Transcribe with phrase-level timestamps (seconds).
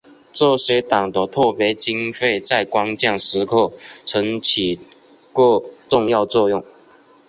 [0.33, 3.71] 这些党的特别经费在关键时刻
[4.03, 4.79] 曾起
[5.31, 6.65] 过重要作用。